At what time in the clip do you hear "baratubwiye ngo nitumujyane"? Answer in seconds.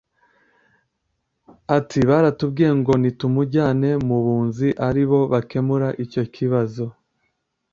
2.09-3.89